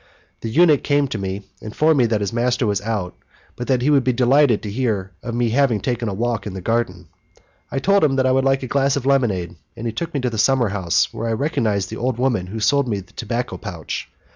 [0.39, 3.13] The eunuch came to me, informed me that his master was out,
[3.55, 6.55] but that he would be delighted to hear of my having taken a walk in
[6.55, 7.07] the garden.
[7.71, 10.19] I told him that I would like a glass of lemonade, and he took me
[10.21, 13.57] to the summerhouse, where I recognized the old woman who had sold me the tobacco
[13.59, 14.09] pouch.